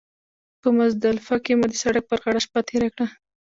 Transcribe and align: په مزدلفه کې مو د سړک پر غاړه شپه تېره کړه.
په 0.61 0.69
مزدلفه 0.77 1.35
کې 1.43 1.53
مو 1.59 1.65
د 1.69 1.73
سړک 1.83 2.03
پر 2.09 2.19
غاړه 2.23 2.41
شپه 2.45 2.61
تېره 2.69 2.89
کړه. 2.93 3.05